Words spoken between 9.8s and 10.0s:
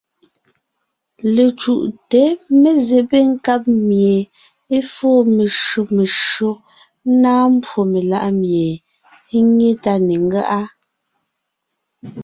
tá